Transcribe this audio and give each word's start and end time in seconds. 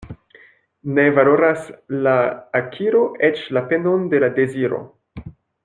Ne 0.99 1.03
valoras 1.17 1.67
la 2.07 2.15
akiro 2.61 3.03
eĉ 3.29 3.45
la 3.59 3.65
penon 3.75 4.09
de 4.15 4.23
la 4.25 4.33
deziro. 4.41 4.85